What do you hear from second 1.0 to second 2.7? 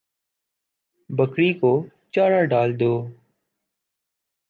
بکری کو چارہ ڈال